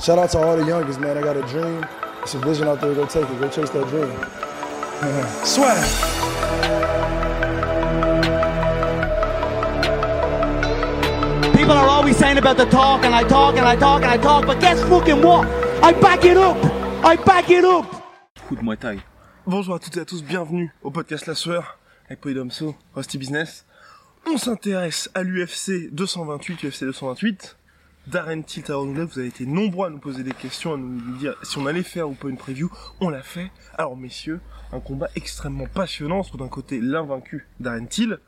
[0.00, 1.18] Shout out to all the youngest, man.
[1.18, 1.84] I got a dream.
[2.22, 2.94] It's a vision out there.
[2.94, 3.40] Go take it.
[3.40, 4.10] Go chase that dream.
[5.44, 5.82] Swag.
[11.56, 14.16] People are always saying about the talk and I talk and I talk and I
[14.16, 15.46] talk, but guess fucking what?
[15.82, 16.56] I back it up!
[17.04, 17.86] I back it up!
[18.48, 18.98] Coup de Muay Thai.
[19.46, 23.64] Bonjour à toutes et à tous, bienvenue au podcast La Sueur avec Polydomso, Rusty Business.
[24.26, 27.56] On s'intéresse à l'UFC 228, UFC 228.
[28.08, 31.16] Darren Till, Tyrone Woodley, vous avez été nombreux à nous poser des questions, à nous
[31.18, 32.70] dire si on allait faire ou pas une preview.
[33.00, 33.50] On l'a fait.
[33.78, 34.40] Alors messieurs,
[34.72, 38.18] un combat extrêmement passionnant entre d'un côté l'invaincu Darren Till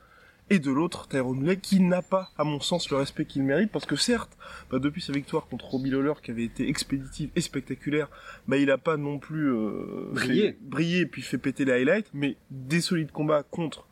[0.49, 3.69] et de l'autre Tyrone Woodley qui n'a pas, à mon sens, le respect qu'il mérite
[3.69, 4.37] parce que certes,
[4.71, 8.07] bah, depuis sa victoire contre Robbie Lawler qui avait été expéditive et spectaculaire,
[8.47, 10.57] bah, il a pas non plus euh, Brillé.
[10.61, 13.87] brillé et puis fait péter les highlights, mais des solides combats contre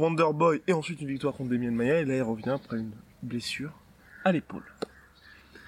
[0.00, 2.92] Wonderboy et ensuite une victoire contre Damien Maya et là il revient après une
[3.22, 3.72] blessure
[4.24, 4.64] à l'épaule.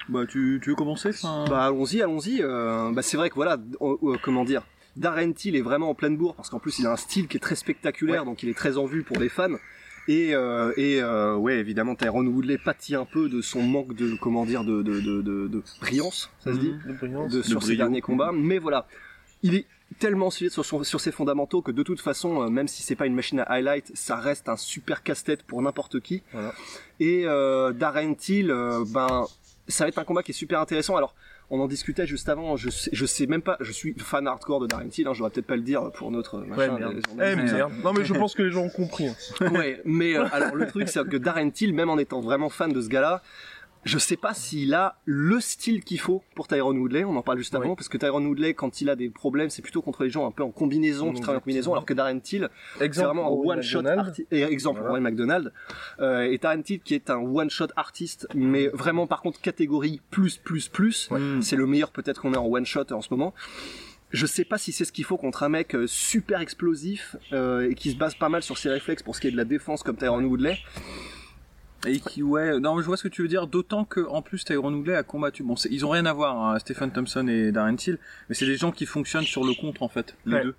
[0.08, 1.44] Bah, tu, tu veux commencer enfin...
[1.48, 2.42] Bah allons-y, allons-y.
[2.42, 4.62] euh, bah c'est vrai que voilà, euh, euh, comment dire,
[4.96, 7.36] Darren Till est vraiment en pleine bourre parce qu'en plus il a un style qui
[7.36, 9.54] est très spectaculaire, donc il est très en vue pour les fans.
[10.08, 14.16] Et, euh, et euh, ouais, évidemment, Tyrone Woodley pâtit un peu de son manque de,
[14.16, 17.30] comment dire, de, de, de, de, de brillance, ça se dit, De brillance.
[17.32, 18.32] de, sur ses derniers combats.
[18.34, 18.88] Mais voilà,
[19.44, 19.66] il est
[20.00, 22.96] tellement solide sur, son- sur ses fondamentaux que de toute façon, euh, même si c'est
[22.96, 26.24] pas une machine à highlight, ça reste un super casse-tête pour n'importe qui.
[26.32, 26.52] Voilà.
[26.98, 29.26] Et euh, Darren Till, euh, ben,
[29.68, 30.96] ça va être un combat qui est super intéressant.
[30.96, 31.14] Alors,
[31.50, 32.56] on en discutait juste avant.
[32.56, 33.56] Je sais, je sais même pas.
[33.60, 35.06] Je suis fan hardcore de Darren Till.
[35.06, 36.78] Hein, je devrais peut-être pas le dire pour notre Ouais, machin.
[36.78, 36.94] merde.
[36.94, 37.72] les Eh, merde.
[37.84, 39.06] Non mais je pense que les gens ont compris.
[39.08, 39.14] hein.
[39.52, 42.72] ouais, mais euh, alors le truc c'est que Darren Till, même en étant vraiment fan
[42.72, 43.22] de ce gars-là,
[43.84, 47.04] je sais pas s'il a le style qu'il faut pour Tyrone Woodley.
[47.04, 49.62] On en parle juste avant parce que Tyrone Woodley, quand il a des problèmes, c'est
[49.62, 52.20] plutôt contre les gens un peu en combinaison, qui travaillent en combinaison, alors que Darren
[52.20, 52.48] Till,
[52.78, 54.28] c'est vraiment un one shot artiste.
[54.30, 54.90] Et exemple Voilà.
[54.90, 55.52] Rory McDonald
[56.00, 60.00] euh, et Darren Till qui est un one shot artiste, mais vraiment par contre catégorie
[60.10, 61.08] plus plus plus.
[61.40, 63.34] C'est le meilleur peut-être qu'on ait en one shot en ce moment.
[64.10, 67.70] Je sais pas si c'est ce qu'il faut contre un mec euh, super explosif euh,
[67.70, 69.46] et qui se base pas mal sur ses réflexes pour ce qui est de la
[69.46, 70.58] défense comme Tyrone Woodley.
[71.86, 74.44] Et qui, ouais, non, je vois ce que tu veux dire, d'autant que, en plus,
[74.44, 77.74] Tyrone Woodley a combattu, bon, ils ont rien à voir, hein, Stephen Thompson et Darren
[77.76, 77.98] Till,
[78.28, 80.42] mais c'est des gens qui fonctionnent sur le contre, en fait, les Ouais.
[80.44, 80.54] deux.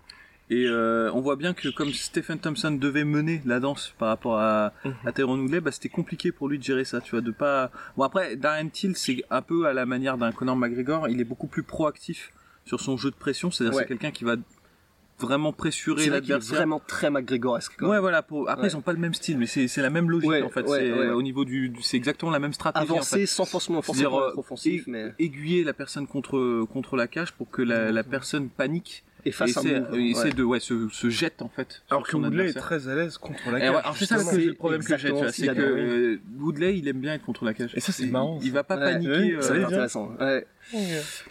[0.50, 4.38] Et euh, on voit bien que comme Stephen Thompson devait mener la danse par rapport
[4.40, 4.94] à, Mhm.
[5.06, 7.72] à Tyrone Woodley, bah, c'était compliqué pour lui de gérer ça, tu vois, de pas...
[7.96, 11.26] Bon après, Darren Till, c'est un peu à la manière d'un Conor McGregor, il est
[11.26, 12.32] beaucoup plus proactif
[12.66, 13.84] sur son jeu de pression, c'est-à-dire Ouais.
[13.84, 14.36] c'est quelqu'un qui va
[15.20, 16.56] vraiment pressurer l'adversaire.
[16.58, 17.78] vraiment très McGregoresque.
[17.78, 17.90] quoi.
[17.90, 18.22] Ouais, voilà.
[18.24, 18.50] Pour...
[18.50, 18.70] Après, Ouais.
[18.72, 20.68] ils ont pas le même style, mais c'est la même logique Ouais, en fait.
[20.68, 22.90] c'est au niveau du, du- c'est exactement la même stratégie.
[22.92, 23.26] en Avancer fait.
[23.26, 27.50] sans forcément, forcément être offensif, euh, mais Aiguiller la personne contre contre la cage pour
[27.50, 30.90] que la, la personne panique et face à essaie, un et essaie de ouais se,
[30.90, 31.82] se jette en fait.
[31.90, 33.70] Alors que Woodley est très à l'aise contre la cage.
[33.72, 34.32] ouais, alors c'est ça justement.
[34.36, 37.46] que c'est le problème que j'ai, c'est que euh, Woodley il aime bien être contre
[37.46, 37.72] la cage.
[37.76, 39.36] Et ça, c'est Il- marrant, Il va pas paniquer.
[39.36, 40.12] euh, ça C'est intéressant.
[40.20, 40.46] Ouais.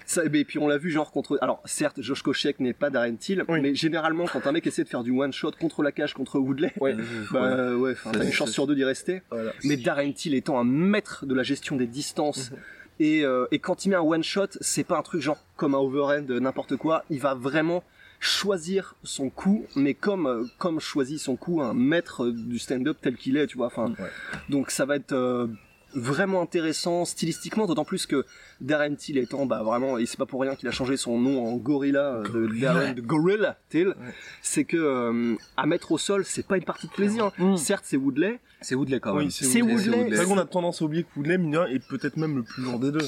[0.06, 1.38] Ça, et puis on l'a vu genre contre.
[1.40, 3.60] Alors certes, Josh Koscheck n'est pas Darren Till, Oui.
[3.60, 6.38] mais généralement quand un mec essaie de faire du one shot contre la cage contre
[6.38, 6.94] Woodley, Ouais.
[7.32, 9.22] bah ouais, t'as une chance sur deux d'y rester.
[9.30, 9.52] Voilà.
[9.64, 12.50] Mais Darren Till étant un maître de la gestion des distances.
[12.50, 12.58] Mhm.
[13.00, 15.74] Et, euh, et quand il met un one shot, c'est pas un truc genre comme
[15.74, 17.04] un overhand, n'importe quoi.
[17.10, 17.82] Il va vraiment
[18.20, 23.16] choisir son coup, mais comme euh, comme choisit son coup un maître du stand-up tel
[23.16, 23.66] qu'il est, tu vois.
[23.66, 24.10] Enfin, Ouais.
[24.48, 25.48] donc ça va être euh,
[25.94, 28.24] vraiment intéressant stylistiquement, d'autant plus que
[28.60, 31.46] Darren Till étant bah vraiment, et c'est pas pour rien qu'il a changé son nom
[31.46, 32.74] en Gorilla, euh, de Gorilla.
[32.74, 33.94] Darren de Gorilla Till,
[34.42, 37.30] c'est que euh, à mettre au sol, c'est pas une partie de plaisir.
[37.38, 37.56] Mm.
[37.56, 39.26] Certes, c'est Woodley, C'est Woodley quand même.
[39.26, 40.08] Oui, c'est C'est Woodley.
[40.10, 42.36] C'est vrai qu'on a tendance à oublier que Woodley, mine de rien, est peut-être même
[42.36, 43.06] le plus lourd des deux.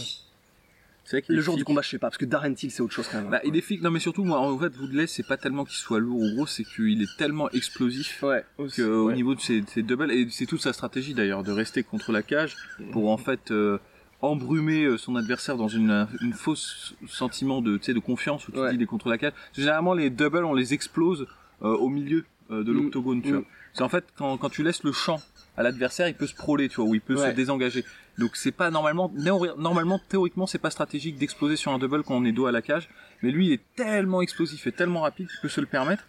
[1.10, 3.06] Vrai le jour du combat, je sais pas, parce que Darren Till c'est autre chose
[3.10, 3.30] quand même.
[3.30, 3.82] Bah, il est physique.
[3.82, 6.46] Non mais surtout moi en fait Woodley c'est pas tellement qu'il soit lourd ou gros,
[6.46, 8.22] c'est qu'il est tellement explosif.
[8.22, 8.44] Ouais.
[8.58, 8.76] Aussi.
[8.78, 9.14] que, au Ouais.
[9.14, 12.22] niveau de ses, ses doubles et c'est toute sa stratégie d'ailleurs de rester contre la
[12.22, 12.56] cage
[12.92, 13.78] pour en fait euh,
[14.22, 18.52] embrumer euh, son adversaire dans une, une fausse sentiment de tu sais de confiance où
[18.52, 18.70] tu Ouais.
[18.70, 21.26] dis il est contre la cage généralement les doubles on les explose
[21.62, 22.24] euh, au milieu
[22.62, 22.76] de Mm.
[22.82, 23.36] l'octogone tu Mm.
[23.36, 25.20] vois c'est en fait quand, quand tu laisses le champ
[25.56, 27.30] à l'adversaire il peut se proler tu vois ou il peut Ouais.
[27.30, 27.84] se désengager
[28.18, 29.12] donc c'est pas normalement
[29.58, 32.62] normalement théoriquement c'est pas stratégique d'exploser sur un double quand on est dos à la
[32.62, 32.88] cage
[33.22, 36.04] mais lui il est tellement explosif et tellement rapide qu'il peut se le permettre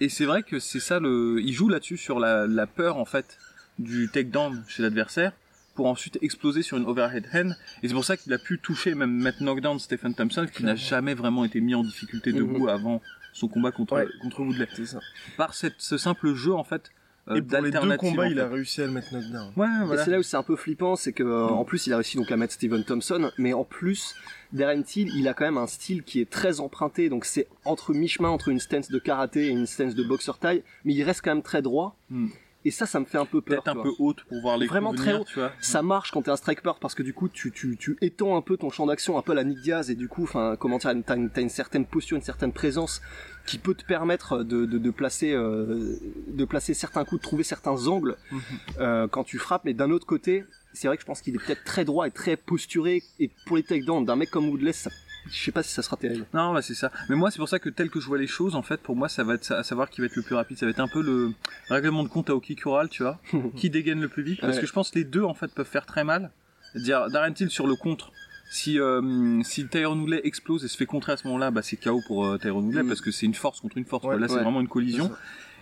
[0.00, 3.04] et c'est vrai que c'est ça le il joue là-dessus sur la, la peur en
[3.04, 3.38] fait
[3.78, 5.32] du takedown chez l'adversaire
[5.74, 7.56] pour ensuite exploser sur une overhead hand.
[7.84, 10.74] Et c'est pour ça qu'il a pu toucher, même mettre knockdown Stephen Thompson, qui n'a
[10.74, 13.00] jamais vraiment été mis en difficulté debout avant
[13.38, 14.06] son combat contre, Ouais.
[14.22, 14.66] contre Woodley.
[14.74, 15.00] C'est ça.
[15.36, 16.90] Par cette, ce simple jeu, en fait,
[17.28, 19.52] euh, Et pour les deux combats, en il a réussi à le mettre knockdown.
[19.56, 21.92] Ouais, Et c'est là où c'est un peu flippant, c'est que euh, en plus il
[21.92, 24.14] a réussi donc à mettre Steven Thompson, mais en plus
[24.54, 27.92] Darren Till, il a quand même un style qui est très emprunté, donc c'est entre
[27.92, 31.20] mi-chemin entre une stance de karaté et une stance de boxer taille, mais il reste
[31.22, 31.96] quand même très droit.
[32.08, 32.28] Hmm.
[32.64, 33.62] Et ça, ça me fait un peu peur.
[33.62, 35.24] Peut-être un peu haute pour voir les Vraiment coups très haut.
[35.24, 35.52] tu vois.
[35.60, 38.42] Ça marche quand t'es un striker parce que du coup tu, tu, tu étends un
[38.42, 40.78] peu ton champ d'action, un peu à la Nick Diaz et du coup, enfin comment
[40.78, 43.00] dire, t'as une, t'as une certaine posture, une certaine présence
[43.46, 45.96] qui peut te permettre de, de, de placer euh,
[46.26, 48.40] de placer certains coups, de trouver certains angles Mhm.
[48.80, 49.64] euh, quand tu frappes.
[49.64, 52.10] Mais d'un autre côté, c'est vrai que je pense qu'il est peut-être très droit et
[52.10, 54.90] très posturé et pour les takedowns d'un mec comme Woodley, ça,
[55.30, 56.26] je sais pas si ça sera terrible.
[56.34, 56.90] Non, bah c'est ça.
[57.08, 58.96] Mais moi, c'est pour ça que tel que je vois les choses, en fait, pour
[58.96, 60.58] moi, ça va être à savoir qui va être le plus rapide.
[60.58, 61.32] Ça va être un peu le
[61.68, 63.20] règlement de compte à Okikural, tu vois,
[63.56, 64.40] qui dégaine le plus vite.
[64.40, 64.60] Parce Ouais.
[64.62, 66.30] que je pense que les deux, en fait, peuvent faire très mal.
[66.72, 68.12] C'est-à-dire, Darren Till sur le contre.
[68.50, 71.76] Si euh, si Tyrone Woodley explose et se fait contrer à ce moment-là, bah c'est
[71.76, 72.88] KO pour euh, Tyrone Woodley Mm.
[72.88, 74.04] parce que c'est une force contre une force.
[74.06, 74.18] Ouais.
[74.18, 75.10] Là, c'est vraiment une collision.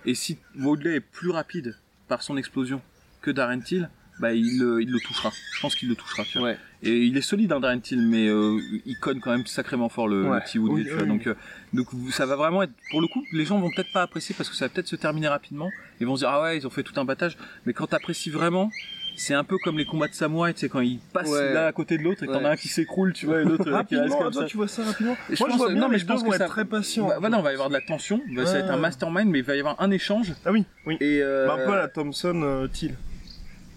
[0.04, 1.76] Et si Woodley est plus rapide
[2.06, 2.80] par son explosion
[3.22, 3.90] que Darren Till,
[4.20, 5.30] bah il, le- il le touchera.
[5.54, 6.24] Je pense qu'il le touchera.
[6.24, 6.48] Tu vois.
[6.48, 6.58] Ouais.
[6.82, 10.08] Et il est solide, hein, Darren Till, mais euh, il conne quand même sacrément fort
[10.08, 10.36] le, Ouais.
[10.36, 10.82] le petit Woodley.
[10.82, 11.02] Oui, tu vois.
[11.02, 11.08] oui.
[11.08, 11.34] Donc, euh,
[11.72, 14.48] donc ça va vraiment être, pour le coup, les gens vont peut-être pas apprécier parce
[14.48, 15.70] que ça va peut-être se terminer rapidement.
[16.00, 17.36] Ils vont se dire ah ouais, ils ont fait tout un battage.
[17.64, 18.70] Mais quand t'apprécies vraiment,
[19.16, 21.54] c'est un peu comme les combats de samouraï, tu sais, quand ils passent Ouais.
[21.54, 22.44] l'un à côté de l'autre et que t'en Ouais.
[22.46, 24.46] as un qui s'écroule, tu vois, et l'autre euh, qui reste Rapidement, comme toi ça.
[24.48, 26.06] tu vois ça rapidement Et je Moi je pense- vois bien, non, mais les je
[26.06, 27.08] pense vont que être ça- très patients.
[27.08, 29.30] Bah, voilà, on va y avoir de la tension, bah, ça va être un mastermind,
[29.30, 30.34] mais il va y avoir un échange.
[30.44, 30.98] Ah oui, oui.
[31.00, 32.94] Et euh, Bah, un peu à la Thompson euh, Till.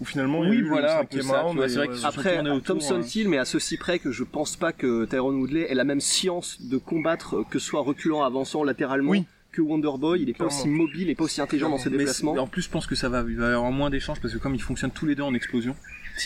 [0.00, 1.42] Où finalement, il y a oui, eu le voilà, un peu cinquième ça.
[1.42, 3.02] round et, vrai ouais, sont Après, autour, Thompson hein.
[3.02, 6.00] Till, mais à ceci près que je pense pas que Tyrone Woodley ait la même
[6.00, 9.24] science de combattre, euh, que ce soit reculant, avançant, latéralement, Oui.
[9.52, 10.22] que Wonderboy.
[10.22, 12.32] Il est pas aussi mobile, il est pas aussi intelligent dans ses Mais déplacements.
[12.34, 14.32] c'est- en plus, je pense que ça va, il va y avoir moins d'échanges parce
[14.32, 15.76] que comme ils fonctionnent tous les deux en explosion,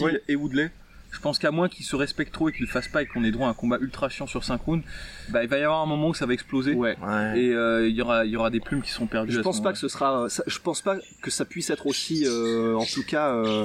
[0.01, 0.23] Ouais.
[0.29, 0.71] et Woodley,
[1.15, 3.23] je pense qu'à moins qu'ils se respectent trop et qu'ils le fassent pas et qu'on
[3.25, 4.85] ait droit à un combat ultra chiant sur 5 rounds,
[5.31, 6.75] bah, il va y avoir un moment où ça va exploser.
[6.75, 6.97] Ouais.
[7.01, 7.41] Ouais.
[7.41, 9.33] Et euh, il y aura, il y aura des plumes qui sont perdues.
[9.33, 12.25] Je pense pas que ce sera, ça- je pense pas que ça puisse être aussi,
[12.27, 13.65] euh, en tout cas, euh,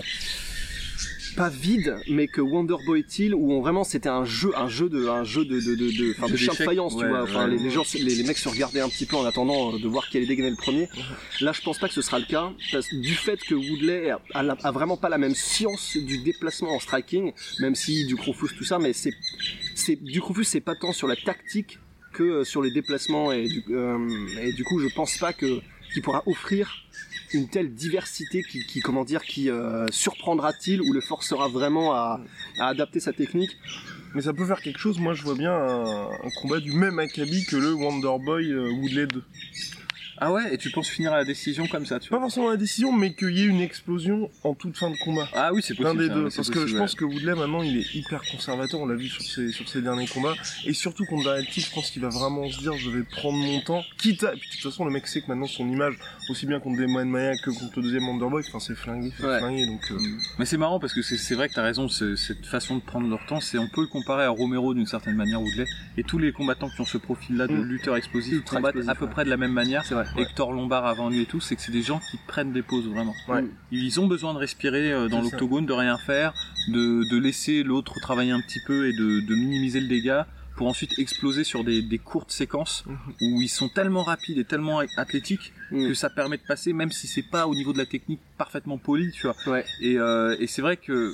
[1.35, 5.07] pas vide, mais que Wonderboy Till, où on, vraiment c'était un jeu, un jeu de,
[5.07, 7.23] un jeu de, de, de, de, de chien de faïence, tu ouais, vois.
[7.23, 7.57] Enfin, ouais.
[7.57, 9.87] les, les gens, les, les mecs se regardaient un petit peu en attendant euh, de
[9.87, 10.87] voir qui allait dégainer le premier.
[11.41, 14.19] Là, je pense pas que ce sera le cas, parce, du fait que Woodley a,
[14.33, 18.55] a a vraiment pas la même science du déplacement en striking, même si du Crofus
[18.57, 19.13] tout ça, mais c'est,
[19.75, 21.79] c'est, du Crofus c'est pas tant sur la tactique
[22.13, 23.97] que euh, sur les déplacements et du, euh,
[24.41, 25.61] et du coup, je pense pas que,
[25.93, 26.85] qu'il pourra offrir
[27.33, 32.19] une telle diversité qui, qui euh, surprendra-t-il ou le forcera vraiment à,
[32.59, 33.57] adapter sa technique?
[34.15, 37.45] Mais ça peut faire quelque chose, moi je vois bien un, combat du même acabit
[37.45, 39.23] que le Wonderboy euh, Woodley 2.
[40.21, 42.49] Ah ouais, et tu penses finir à la décision comme ça, tu Pas vois forcément
[42.49, 45.27] la décision, mais qu'il y ait une explosion en toute fin de combat.
[45.33, 46.01] Ah oui, c'est L'un possible.
[46.03, 46.79] des ça, deux, parce que je ouais.
[46.79, 49.81] pense que Woodley maintenant il est hyper conservateur, on l'a vu sur ses, sur ses
[49.81, 50.33] derniers combats,
[50.65, 53.37] et surtout contre Darren Till, je pense qu'il va vraiment se dire je vais prendre
[53.37, 55.67] mon temps, quitte à, et puis de toute façon le mec sait que maintenant son
[55.69, 55.95] image,
[56.29, 59.39] aussi bien contre Demon Maya que contre le deuxième Wonderboy, enfin c'est flingué, c'est Ouais.
[59.39, 59.97] flingué, donc euh,
[60.37, 62.81] Mais c'est marrant parce que c'est c'est vrai que t'as raison, ce- cette façon de
[62.81, 65.65] prendre leur temps, c'est on peut le comparer à Romero d'une certaine manière, Woodley,
[65.97, 67.63] et tous les combattants qui ont ce profil-là de Mm.
[67.63, 69.11] lutteur explosif combattent à peu ouais.
[69.11, 69.85] près de la même manière.
[69.85, 70.05] C'est vrai.
[70.17, 72.87] Hector Lombard avant lui et tout, c'est que c'est des gens qui prennent des pauses
[72.87, 73.13] vraiment.
[73.27, 73.43] Ouais.
[73.71, 76.33] Ils ont besoin de respirer euh, dans l'octogone, de rien faire,
[76.69, 80.67] de, de laisser l'autre travailler un petit peu et de, de minimiser le dégât pour
[80.67, 82.97] ensuite exploser sur des, des courtes séquences Mhm.
[83.21, 85.87] où ils sont tellement rapides et tellement athlétiques Mm.
[85.89, 88.79] que ça permet de passer même si c'est pas au niveau de la technique parfaitement
[88.79, 89.35] poli, tu vois.
[89.45, 89.63] Ouais.
[89.81, 91.13] Et, euh, et c'est vrai que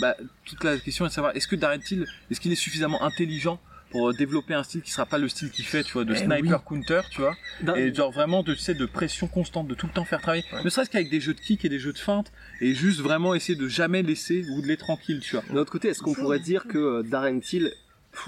[0.00, 3.00] bah, toute la question est de savoir est-ce que Darren Till, est-ce qu'il est suffisamment
[3.04, 6.14] intelligent pour développer un style qui sera pas le style qu'il fait, tu vois, de
[6.14, 7.34] Eh sniper counter, tu vois,
[7.76, 10.44] et genre vraiment de, tu sais, de pression constante, de tout le temps faire travailler,
[10.52, 10.62] Ouais.
[10.64, 13.34] ne serait-ce qu'avec des jeux de kick et des jeux de feinte, et juste vraiment
[13.34, 15.44] essayer de jamais laisser Woodley tranquille, tu vois.
[15.50, 17.72] D'un autre côté, est-ce qu'on pourrait dire que euh, Darren Till,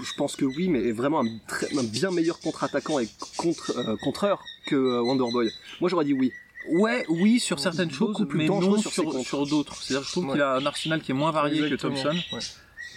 [0.01, 3.71] je pense que oui, mais est vraiment un, très- un bien meilleur contre-attaquant et contre,
[3.77, 5.49] euh, contreur que euh, Wonderboy
[5.81, 6.31] Moi, j'aurais dit oui.
[6.69, 9.75] Ouais, oui, sur certaines choses, plus mais dangereux non sur d'autres.
[9.81, 10.31] C'est-à-dire, je trouve Ouais.
[10.33, 11.93] qu'il a un arsenal qui est moins varié exactement.
[11.93, 12.41] que Thompson, Ouais.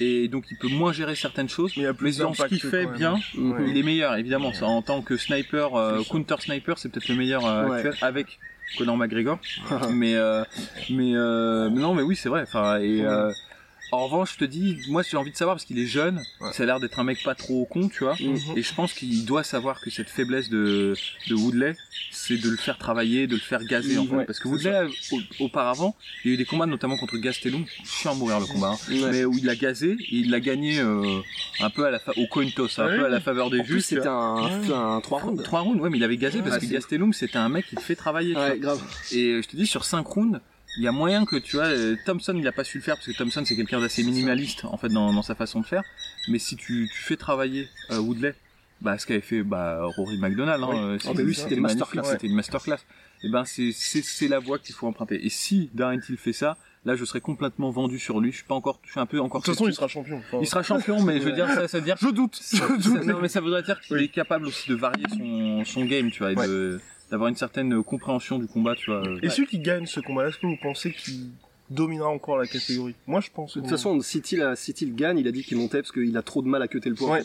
[0.01, 1.73] Et donc il peut moins gérer certaines choses.
[1.77, 4.53] Mais il y a Mais dans ce qu'il fait bien, il est meilleur, évidemment.
[4.53, 7.77] Ça, en tant que sniper, euh, counter sniper, c'est peut-être le meilleur euh, Ouais.
[7.77, 8.39] actuel avec
[8.79, 9.39] Conor McGregor.
[9.91, 10.45] mais, euh,
[10.91, 12.43] mais, euh, non, mais oui, c'est vrai.
[12.43, 13.33] Enfin, et, euh,
[13.93, 16.23] en revanche, je te dis, moi, j'ai envie de savoir parce qu'il est jeune.
[16.41, 16.53] Ouais.
[16.53, 18.15] Ça a l'air d'être un mec pas trop con, tu vois.
[18.21, 18.37] Mhm.
[18.57, 20.95] Et je pense qu'il doit savoir que cette faiblesse de,
[21.29, 21.77] de Woodley,
[22.11, 24.25] c'est de le faire travailler, de le faire gazer, en Mhm, fait.
[24.27, 28.13] Parce que Woodley, au- auparavant, il y a eu des combats, notamment contre Gastelum, chiant
[28.13, 28.93] à mourir le combat, hein.
[28.93, 29.11] Ouais.
[29.13, 31.21] mais où il l'a gazé, et il l'a gagné euh,
[31.61, 33.05] un peu à la fa- au coin toss, un Ah peu oui.
[33.05, 34.37] à la faveur des tu c'était un,
[34.73, 35.43] un 3 rounds.
[35.43, 37.67] Trois rounds, ouais, mais il avait gazé parce Ouais, que c'est- Gastelum, c'était un mec
[37.67, 38.33] qui te fait travailler.
[38.33, 38.57] tu Ouais, vois.
[38.59, 38.83] grave.
[39.13, 40.41] Et euh, je te dis, sur 5 rounds,
[40.79, 42.97] il y a moyen que tu vois, euh, Thompson il a pas su le faire
[42.97, 45.83] parce que Thompson c'est quelqu'un d'assez minimaliste en fait dans, dans sa façon de faire.
[46.29, 48.35] Mais si tu, tu fais travailler euh, Woodley,
[48.81, 50.99] bah ce qu'avait fait bah Rory McDonald, hein, Oui.
[51.07, 52.05] Ah, bah lui, c'était une masterclass.
[52.05, 52.79] c'était une masterclass.
[53.23, 55.25] Et ben c'est c'est c'est la voie qu'il faut emprunter.
[55.25, 58.31] Et si Darren Till fait ça, là je serais complètement vendu sur lui.
[58.33, 59.41] Je suis pas encore, je suis un peu encore.
[59.41, 60.19] De toute façon, il sera champion.
[60.19, 62.39] Enfin, Il sera champion, mais je veux dire ça, ça veut dire Je doute.
[62.53, 63.05] Je ça, doute.
[63.07, 64.05] non, mais ça voudrait dire qu'il Oui.
[64.05, 66.47] est capable aussi de varier son, son game, tu vois, et Ouais.
[66.47, 66.79] de
[67.11, 69.03] d'avoir une certaine compréhension du combat, tu vois.
[69.23, 71.29] Et celui qui gagne ce combat, est-ce que vous pensez qu'il
[71.71, 72.95] dominera encore la catégorie?
[73.07, 73.57] Moi, je pense.
[73.57, 75.93] De toute façon, si Till, a- si Till gagne, il a dit qu'il montait parce
[75.93, 77.11] qu'il a trop de mal à cuter le poids.
[77.19, 77.23] Ouais.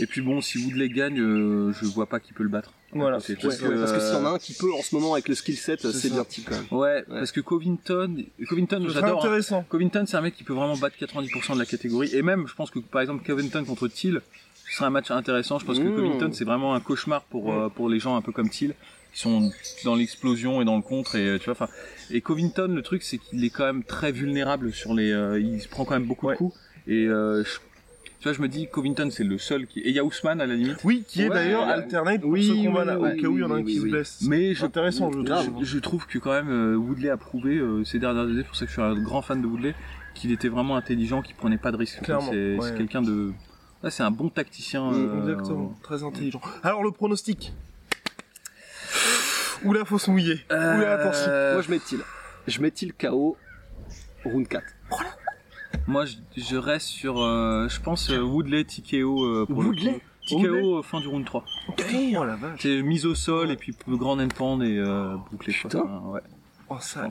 [0.00, 2.72] Et puis bon, si Woodley gagne, euh, je vois pas qui peut le battre.
[2.92, 3.18] Voilà.
[3.18, 4.80] Ouais, parce ouais, que, parce que s'il y en a euh, un qui peut en
[4.80, 6.66] ce moment avec le skill set, C'est bien Till quand même.
[6.70, 8.16] Ouais, parce que Covington,
[8.48, 9.26] Covington, j'adore.
[9.26, 9.64] hein.
[9.68, 12.14] Covington, c'est un mec qui peut vraiment battre 90% de la catégorie.
[12.14, 14.22] Et même, je pense que par exemple, Covington contre Thiel,
[14.68, 15.58] ce serait un match intéressant.
[15.58, 15.96] Je pense que Mmh.
[15.96, 17.58] Covington, c'est vraiment un cauchemar pour, Mmh.
[17.64, 18.74] euh, pour les gens un peu comme Thiel,
[19.16, 19.50] qui sont
[19.84, 21.16] dans l'explosion et dans le contre.
[21.16, 21.68] Et, euh, tu vois, enfin,
[22.10, 25.10] et Covington, le truc, c'est qu'il est quand même très vulnérable sur les.
[25.10, 26.34] euh, il se prend quand même beaucoup Ouais.
[26.34, 26.54] de coups.
[26.86, 27.58] Et euh, je-
[28.20, 29.80] tu vois, je me dis, Covington, c'est le seul qui.
[29.80, 30.76] Et il y a Ousmane à la limite.
[30.84, 31.72] Oui, qui est Ouais, d'ailleurs ouais.
[31.72, 33.76] alternate pour Oui, ce oui, au cas où il y en a un oui, qui
[33.78, 33.90] se oui.
[33.90, 34.18] blesse.
[34.28, 35.46] Mais je, Intéressant, je Grave.
[35.46, 35.64] trouve.
[35.64, 38.56] je, je trouve que quand même Woodley a prouvé euh, ces dernières années, c'est pour
[38.56, 39.74] ça que je suis un grand fan de Woodley,
[40.14, 42.00] qu'il était vraiment intelligent, qu'il prenait pas de risques.
[42.04, 43.32] C'est quelqu'un de.
[43.88, 44.92] C'est un bon tacticien.
[44.92, 46.40] euh, Exactement, très intelligent.
[46.62, 47.52] Alors le pronostic
[49.64, 50.40] Oula, faut se mouiller.
[50.52, 51.30] Euh, Oula, attention.
[51.54, 52.00] Moi, je mets Till.
[52.46, 53.36] Je mets Till KO,
[54.24, 54.64] round 4.
[55.86, 60.00] Moi, je, je reste sur, euh, je pense, euh, Woodley, TKO euh, pour le Woodley.
[60.26, 61.44] TKO fin du round 3.
[61.68, 62.60] Oh la vache.
[62.60, 65.52] C'est mise au sol et puis le grand end pound et euh, bouclé.
[65.52, 65.84] Putain.
[66.04, 66.20] Ouais,
[66.68, 67.08] Oh ça.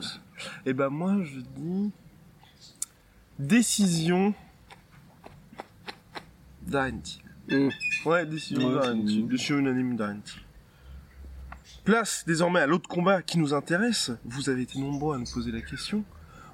[0.66, 1.90] Et ben moi je dis
[3.38, 4.34] décision
[6.66, 7.22] d'Arenti.
[7.48, 7.68] Mm.
[8.04, 8.94] Ouais, décision Ouais.
[8.94, 10.36] Décision unanime d'Arenti.
[11.86, 14.10] Place désormais à l'autre combat qui nous intéresse.
[14.24, 16.04] Vous avez été nombreux à nous poser la question.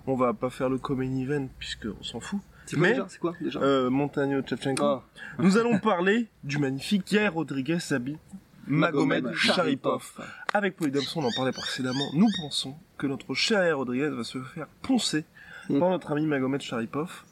[0.07, 2.39] On va pas faire le common event puisque on s'en fout.
[2.67, 3.07] C'est quoi Mais- déjà?
[3.21, 3.61] Quoi déjà?
[3.61, 4.85] Euh, Montagno Tchavchenko.
[4.85, 5.03] Ah,
[5.39, 8.19] Nous allons parler du magnifique Yair Rodriguez Zabi
[8.67, 10.21] Magomed Sharipov.
[10.53, 12.11] Avec Polydamson, on en parlait précédemment.
[12.15, 15.25] Nous pensons que notre cher Yair Rodriguez va se faire poncer
[15.71, 15.79] Mm.
[15.79, 17.23] par notre ami Magomed Sharipov.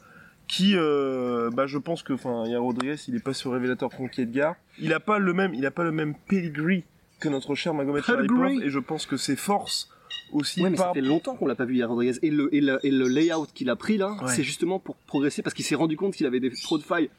[0.47, 4.19] Qui, euh, bah, je pense que, enfin, Yair Rodriguez, il est pas sur révélateur contre
[4.19, 4.55] Edgar.
[4.79, 6.83] Il a pas le même, il a pas le même pedigree
[7.21, 8.03] que notre cher Magomed.
[8.03, 8.51] Sharipov.
[8.63, 9.89] Et je pense que ses forces
[10.33, 12.17] aussi Ouais, mais ça fait longtemps qu'on l'a pas vu, Yair Rodriguez.
[12.21, 14.33] Et le, et le, et le layout qu'il a pris là, Ouais.
[14.35, 17.09] c'est justement pour progresser parce qu'il s'est rendu compte qu'il avait des, trop de failles.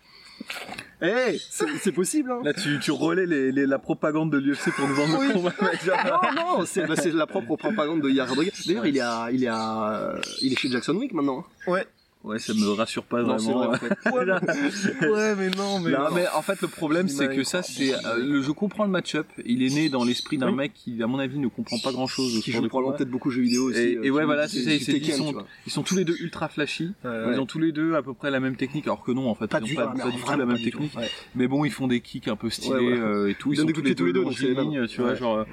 [1.03, 1.39] Eh,
[1.81, 4.95] c'est possible, hein Là, tu, tu relais les, les- la propagande de l'UFC pour nous
[4.95, 5.29] vendre Oui.
[5.29, 5.35] le.
[5.41, 8.53] Non, non, c'est bah, c'est la propre propagande de Yair Rodriguez.
[8.67, 11.45] D'ailleurs, il est à, il est à, il est chez Jackson Wick maintenant.
[11.67, 11.71] hein.
[11.71, 11.87] Ouais.
[12.25, 13.69] Ouais, ça me rassure pas Non, vraiment.
[13.73, 13.79] vrai.
[14.13, 14.25] Ouais,
[15.01, 15.09] mais...
[15.09, 15.91] ouais, mais non, mais.
[15.91, 18.91] Non, mais en fait, le problème, c'est que ça, c'est, euh, le, je comprends le
[18.91, 19.27] match-up.
[19.45, 20.55] Il est né dans l'esprit d'un Oui.
[20.55, 22.41] mec qui, à mon avis, ne comprend pas grand-chose.
[22.43, 23.81] Qui joue probablement peut-être beaucoup jeux vidéo aussi.
[23.81, 24.73] Et, euh, et ouais, voilà, c'est ça.
[24.73, 25.35] ils, sont,
[25.67, 26.93] ils sont tous les deux ultra flashy.
[27.05, 29.35] Ils ont tous les deux à peu près la même technique, alors que non, en
[29.35, 30.93] fait, Pas ils du, ont pas, pas du tout la même technique.
[31.35, 33.53] Mais bon, ils font des kicks un peu stylés euh, et tout.
[33.53, 35.45] Ils donnent sont des tous les deux, tu vois, genre.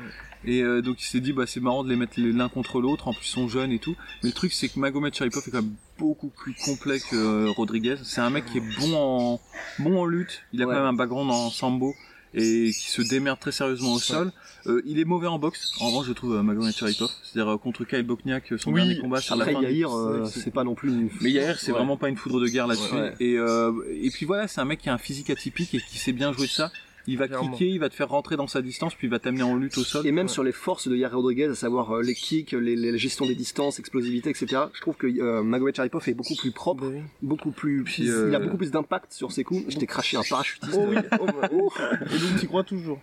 [0.46, 2.80] Euh, Et euh, donc il s'est dit, bah c'est marrant de les mettre l'un contre
[2.82, 3.08] l'autre.
[3.08, 3.96] En plus, ils sont jeunes et tout.
[4.24, 7.50] Mais le truc, c'est que Magomed Sharipov est quand même beaucoup plus complet que euh,
[7.52, 7.98] Rodriguez.
[8.04, 9.42] C'est un mec qui est bon en
[9.80, 10.42] bon en lutte.
[10.54, 10.74] Il a Ouais.
[10.74, 11.94] quand même un background en sambo
[12.36, 14.32] et qui se démerde très sérieusement au sol.
[14.68, 15.72] Euh, il est mauvais en boxe.
[15.80, 17.10] En revanche, je trouve euh, Magomed Sharipov.
[17.24, 19.62] C'est-à-dire euh, contre Kyle Bokniak, son Oui, dernier combat sur la fin.
[19.64, 19.90] Yair,
[20.28, 21.10] c'est euh, pas non plus une...
[21.22, 21.78] Mais Yair, c'est Ouais.
[21.80, 22.94] vraiment pas une foudre de guerre là-dessus.
[22.94, 23.16] Ouais.
[23.20, 25.98] Et, euh, et puis voilà, c'est un mec qui a un physique atypique et qui
[25.98, 26.72] sait bien jouer de ça.
[27.08, 27.52] Il va Clairement.
[27.52, 29.78] kicker, il va te faire rentrer dans sa distance, puis il va t'amener en lutte
[29.78, 30.06] au sol.
[30.06, 30.32] Et même Ouais.
[30.32, 33.26] sur les forces de Yair Rodriguez, à savoir euh, les kicks, les, les- la gestion
[33.26, 34.64] des distances, explosivité, etc.
[34.74, 37.02] Je trouve que euh, Magomed Sharipov est beaucoup plus propre, Bah oui.
[37.22, 39.64] beaucoup plus, Puis, il euh, a beaucoup plus d'impact sur ses coups.
[39.70, 40.74] Je t'ai craché un parachutiste.
[40.78, 41.72] Oh oui, oh, bah, oh.
[42.02, 43.00] Et donc, tu crois toujours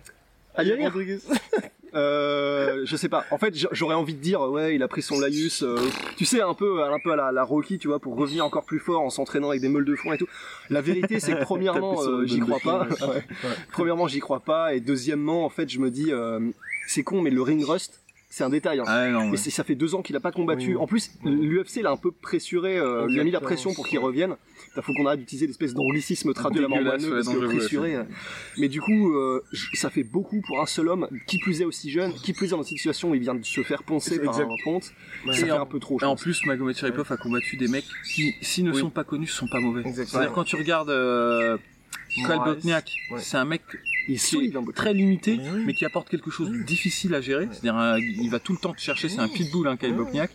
[0.57, 1.19] Ah, Yair Rodriguez
[1.95, 3.25] Euh, je sais pas.
[3.31, 5.77] En fait, j'a- j'aurais envie de dire, ouais, il a pris son laïus, euh,
[6.17, 8.65] tu sais, un peu, un peu à la, la Rocky, tu vois, pour revenir encore
[8.65, 10.27] plus fort en s'entraînant avec des meules de foin et tout.
[10.69, 12.87] La vérité, c'est que premièrement, euh, j'y crois pas.
[13.07, 13.25] Ouais.
[13.71, 16.39] Premièrement, j'y crois pas, et deuxièmement, en fait, je me dis, euh,
[16.87, 18.01] c'est con, mais le ring rust,
[18.37, 18.79] c'est un détail.
[18.79, 18.83] Hein.
[18.87, 19.37] Ah non, Et ouais.
[19.37, 20.71] c'est- ça fait deux ans qu'il a pas combattu.
[20.71, 20.77] Oui.
[20.77, 23.99] En plus, l'UFC l'a un peu pressuré, euh, lui a mis la pression pour qu'il
[23.99, 24.35] revienne.
[24.75, 27.95] Il faut qu'on arrête d'utiliser l'espèce d'anglicisme traduit à la moineux, parce que pressuré.
[27.95, 28.03] euh,
[28.59, 31.89] Mais du coup, euh, ça fait beaucoup pour un seul homme, qui plus est aussi
[31.89, 34.35] jeune, qui plus est dans une situation où il vient de se faire poncer par
[34.35, 34.49] Exact.
[34.51, 34.91] un ponte.
[35.25, 35.33] Ouais.
[35.33, 37.67] Ça Et fait en- un peu trop, Et en plus, Magomed Sharipov a combattu des
[37.67, 38.79] mecs qui, s'ils ne Oui.
[38.79, 39.81] sont pas connus, sont pas mauvais.
[39.81, 40.05] Exactement.
[40.21, 40.89] C'est-à-dire quand tu regardes
[42.09, 42.45] Kyle Moraes.
[42.45, 43.19] Botniak, Ouais.
[43.19, 43.61] c'est un mec
[44.07, 45.63] Il est qui solide, hein, très limité, Mais oui.
[45.67, 47.47] mais qui apporte quelque chose de difficile à gérer.
[47.51, 49.09] C'est-à-dire, un- il va tout le temps te chercher.
[49.09, 50.31] C'est un pitbull, hein, Kyle Botniak.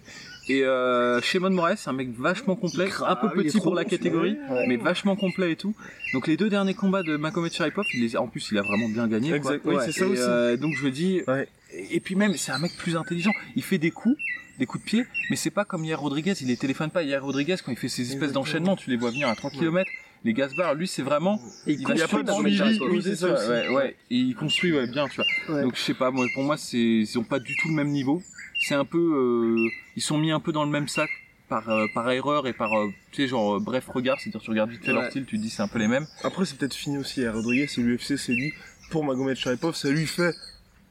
[0.49, 4.37] Et euh, Shimon Moraes, c'est un mec vachement complet, un peu petit pour la catégorie,
[4.67, 5.75] mais vachement complet et tout.
[6.13, 8.89] Donc les deux derniers combats de Magomed Sharipov, il les, en plus il a vraiment
[8.89, 9.29] bien gagné.
[9.29, 9.37] quoi.
[9.37, 9.85] Exact, oui, Ouais.
[9.87, 10.21] c'est ça Et, aussi.
[10.23, 11.47] euh, donc je me dis, Ouais.
[11.73, 13.31] et, et puis même c'est un mec plus intelligent.
[13.55, 14.17] Il fait des coups,
[14.59, 16.35] des coups de pied, mais c'est pas comme hier Rodriguez.
[16.41, 17.05] Il les téléphone pas.
[17.05, 19.89] Hier Rodriguez quand il fait ses espèces d'enchaînements, tu les vois venir à 3 km.
[20.25, 21.41] Les Gasbar, lui c'est vraiment.
[21.67, 23.17] Et Il il va- il y a construit pas de Magomed suivi, oui, c'est c'est
[23.17, 23.49] ça aussi.
[23.49, 23.97] Ouais, ouais.
[24.11, 25.57] Et il construit ouais, bien, tu vois.
[25.57, 25.63] Ouais.
[25.63, 27.89] Donc je sais pas, moi pour moi c'est ils ont pas du tout le même
[27.89, 28.23] niveau.
[28.61, 31.11] C'est un peu euh, ils sont mis un peu dans le même sac
[31.49, 34.51] par euh, par erreur et par euh, tu sais genre euh, bref regard, c'est-à-dire tu
[34.51, 36.07] regardes vite fait leur style, tu te dis c'est un peu les mêmes.
[36.23, 37.25] Après, c'est peut-être fini aussi.
[37.27, 38.53] à Rodriguez et l'UFC s'est dit,
[38.91, 40.33] pour Magomed Sharipov, ça lui fait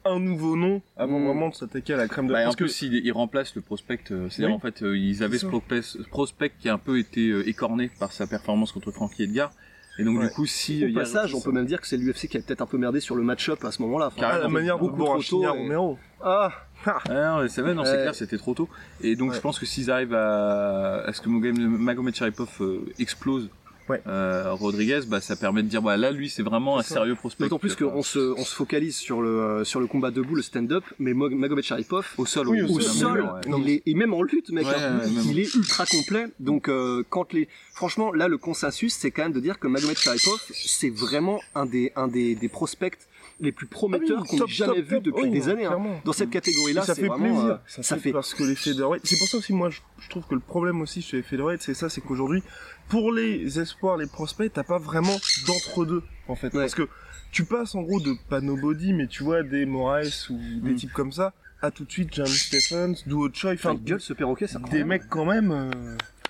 [0.04, 1.24] un nouveau nom avant Mm.
[1.26, 3.12] vraiment de s'attaquer à la crème de Bah, et en Parce que plus, il, il
[3.12, 4.00] remplace le prospect.
[4.10, 4.54] euh, C'est-à-dire, Oui.
[4.56, 7.48] en fait, euh, ils avaient ce prospect, ce prospect qui a un peu été euh,
[7.48, 9.52] écorné par sa performance contre Frankie Edgar.
[9.98, 10.28] Et donc, Ouais.
[10.28, 10.82] du coup, si.
[10.84, 12.62] Au il y a- passage, on peut même dire que c'est l'UFC qui a peut-être
[12.62, 14.06] un peu merdé sur le match-up à ce moment-là.
[14.06, 15.98] Enfin, à la carrément, manière de beaucoup trop Borrachina tôt et- Romero.
[16.22, 16.50] Ah,
[16.84, 17.96] Ah, non, c'est vrai, non, c'est Ouais.
[17.98, 18.68] clair, c'était trop tôt.
[19.02, 19.36] Et donc, Ouais.
[19.36, 22.60] je pense que s'ils arrivent à, à ce que Magomed Sharipov
[22.98, 23.50] explose
[23.92, 24.02] Ouais.
[24.06, 27.44] euh, Rodriguez, bah, ça permet de dire, bah, là, lui, c'est vraiment un sérieux prospect.
[27.44, 30.42] D'autant plus qu'on se, on se focalise sur le, euh, sur le combat debout, le
[30.42, 33.58] stand-up, mais Magomed Sharipov, Au sol, Oui, au au sol, ouais.
[33.58, 35.24] Il est, et même en lutte, mec, Ouais, hein, ouais, même.
[35.30, 36.26] il est ultra complet.
[36.40, 39.96] Donc, euh, quand les, franchement, là, le consensus, c'est quand même de dire que Magomed
[39.96, 42.96] Sharipov, c'est vraiment un des, un des, des prospects
[43.42, 45.02] les plus prometteurs Ah oui, qu'on ait jamais top, vu top.
[45.04, 45.66] depuis Oui, des années.
[45.66, 45.78] hein.
[46.04, 47.44] Dans cette catégorie-là, ça fait vraiment, plaisir.
[47.54, 49.02] euh, ça, ça fait, fait- parce que les featherweight.
[49.04, 51.60] C'est pour ça aussi, moi, je, je trouve que le problème aussi chez les featherweight,
[51.60, 52.42] c'est ça, c'est qu'aujourd'hui,
[52.88, 56.46] pour les espoirs, les prospects, t'as pas vraiment d'entre-deux, en fait.
[56.54, 56.60] Ouais.
[56.60, 56.88] Parce que
[57.32, 60.76] tu passes, en gros, de pas nobody, mais tu vois, des Moraes ou des Mm.
[60.76, 64.46] types comme ça, à tout de suite, Jamie Stephens, Duo Choi, Enfin, gueule ce perroquet,
[64.46, 65.70] c'est des mecs quand même, euh,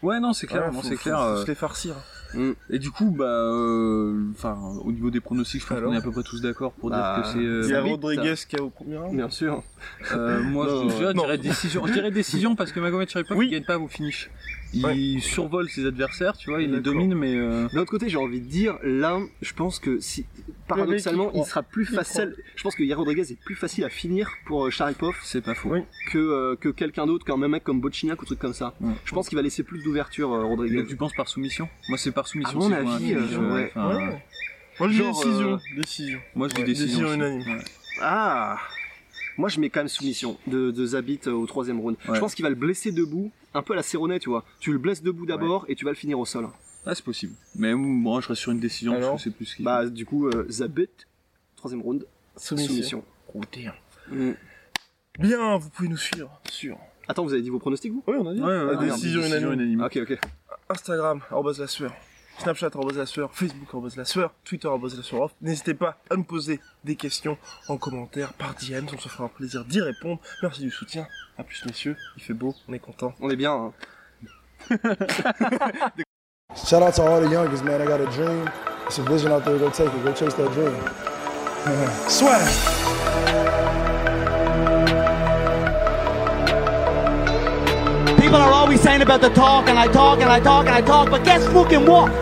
[0.02, 1.16] Ouais, non, c'est clair, faut- c'est faut- clair.
[1.18, 1.94] faut euh, se les farcir.
[2.70, 6.00] Et du coup, bah, euh, enfin, au niveau des pronostics, je pense qu'on est à
[6.00, 7.44] peu près tous d'accord pour Bah, dire que c'est.
[7.44, 7.82] euh, Il y a.
[7.82, 9.14] Rodriguez qui a au premier round.
[9.16, 9.62] Bien sûr.
[10.12, 11.86] Euh, moi, Non, je, je dirais décision.
[11.86, 13.46] Je dirais décision parce que Magomed Sharipov Oui.
[13.48, 14.30] il gagne pas au finish.
[14.74, 15.20] Il Ouais.
[15.20, 18.40] survole ses adversaires, tu vois, il les domine, mais euh, D'un autre côté, j'ai envie
[18.40, 20.24] de dire, là, je pense que si,
[20.66, 22.34] paradoxalement, il il sera plus Il facile.
[22.56, 25.54] Je pense que Yair Rodriguez est plus facile à finir pour euh, Sharipov c'est pas
[25.54, 25.70] faux.
[25.72, 25.80] Oui.
[26.10, 28.74] que, euh, que quelqu'un d'autre, qu'un même mec comme Bochiniak ou truc comme ça.
[28.80, 28.92] Ouais.
[29.04, 30.76] Je pense qu'il va laisser plus d'ouverture, euh, Rodriguez.
[30.78, 31.68] Donc tu penses par soumission?
[31.88, 32.58] Moi, c'est par soumission.
[32.60, 33.72] À mon avis, euh, ouais.
[34.80, 35.58] Moi, je dis décision.
[35.76, 36.18] Décision.
[36.34, 37.02] Moi, je dis décision.
[37.02, 37.60] décision unanime.
[38.00, 38.56] Ah
[39.38, 41.96] Moi, je mets quand même soumission de, de Zabit euh, au troisième round.
[42.08, 42.14] Ouais.
[42.14, 44.44] Je pense qu'il va le blesser debout, un peu à la Cerrone, tu vois.
[44.60, 46.48] Tu le blesses debout d'abord et tu vas le finir au sol.
[46.84, 47.34] Ah, c'est possible.
[47.54, 49.46] Mais moi, je reste sur une décision Alors parce que c'est plus.
[49.46, 50.88] ce qu'il Bah, du coup, euh, Zabit,
[51.56, 52.72] troisième round, Soumission.
[52.72, 53.04] soumission.
[53.34, 53.40] Oh.
[54.10, 54.32] Mm.
[55.18, 56.78] Bien, vous pouvez nous suivre sur.
[57.08, 58.02] Attends, vous avez dit vos pronostics, vous?
[58.06, 58.40] Oui, on a dit.
[58.40, 59.82] Ouais, ouais, décision décision unanime.
[59.82, 60.18] Ok, ok.
[60.68, 61.92] Instagram, arrobase la sueur.
[62.42, 63.30] Snapchat, la sueur.
[63.32, 64.34] Facebook, la sueur.
[64.44, 65.32] Twitter, la sueur off.
[65.40, 68.84] N'hésitez pas à nous poser des questions en commentaire par DM.
[68.92, 70.20] On se fera un plaisir d'y répondre.
[70.42, 71.06] Merci du soutien.
[71.38, 71.96] À plus, messieurs.
[72.16, 72.52] Il fait beau.
[72.66, 73.14] On est content.
[73.20, 73.72] On est bien, hein.
[76.56, 77.80] Shout out to all the youngest, man.
[77.80, 78.50] I got a dream.
[78.86, 79.56] It's a vision out there.
[79.56, 80.04] Go take it.
[80.04, 80.74] Go chase that dream.
[82.08, 82.42] Swag.
[88.20, 90.80] People are always saying about the talk, and I talk, and I talk, and I
[90.80, 92.21] talk, but guess fucking what?